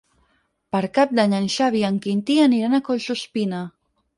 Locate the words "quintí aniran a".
2.07-2.83